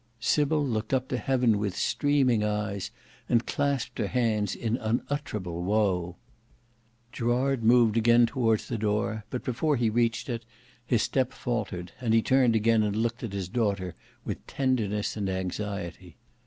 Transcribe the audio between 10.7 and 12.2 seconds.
his step faltered, and